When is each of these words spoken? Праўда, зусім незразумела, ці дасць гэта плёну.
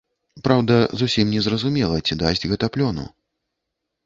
Праўда, 0.45 0.77
зусім 1.01 1.25
незразумела, 1.35 2.01
ці 2.05 2.19
дасць 2.23 2.47
гэта 2.53 2.65
плёну. 2.79 3.05